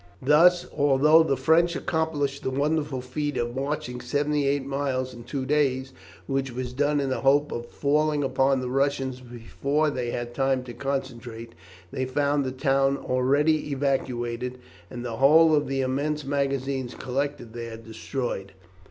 [0.23, 5.45] Thus, although the French accomplished the wonderful feat of marching seventy eight miles in two
[5.45, 5.93] days,
[6.25, 10.63] which was done in the hope of falling upon the Russians before they had time
[10.63, 11.53] to concentrate,
[11.91, 14.57] they found the town already evacuated,
[14.89, 18.53] and the whole of the immense magazines collected there destroyed.